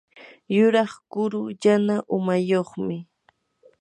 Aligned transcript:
yuraq 0.55 0.91
kuru 1.11 1.43
yana 1.63 1.95
umayuqmi. 2.15 2.97